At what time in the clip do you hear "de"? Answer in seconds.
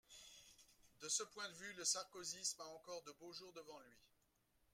1.03-1.09, 1.47-1.53, 3.03-3.11